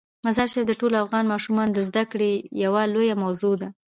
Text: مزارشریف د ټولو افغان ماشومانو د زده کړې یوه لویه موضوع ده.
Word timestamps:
مزارشریف 0.25 0.65
د 0.67 0.73
ټولو 0.81 0.95
افغان 1.03 1.25
ماشومانو 1.33 1.71
د 1.75 1.79
زده 1.89 2.03
کړې 2.11 2.31
یوه 2.63 2.81
لویه 2.93 3.15
موضوع 3.23 3.55
ده. 3.61 3.67